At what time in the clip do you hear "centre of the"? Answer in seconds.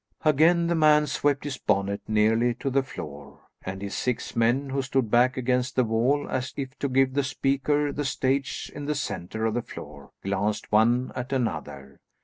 8.95-9.61